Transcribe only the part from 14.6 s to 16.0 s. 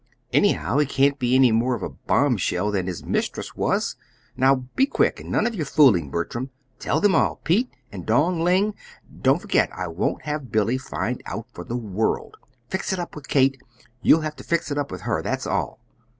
it up with her; that's all!"